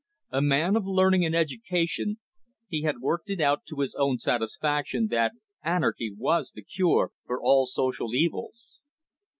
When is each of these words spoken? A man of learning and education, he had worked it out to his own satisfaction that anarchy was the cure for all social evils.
A 0.31 0.41
man 0.41 0.75
of 0.75 0.83
learning 0.87 1.25
and 1.25 1.35
education, 1.35 2.17
he 2.67 2.81
had 2.81 3.01
worked 3.01 3.29
it 3.29 3.39
out 3.39 3.67
to 3.67 3.81
his 3.81 3.93
own 3.93 4.17
satisfaction 4.17 5.09
that 5.11 5.33
anarchy 5.63 6.11
was 6.17 6.53
the 6.53 6.63
cure 6.63 7.11
for 7.27 7.39
all 7.39 7.67
social 7.67 8.15
evils. 8.15 8.79